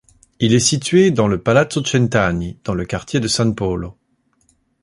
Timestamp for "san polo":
3.27-3.99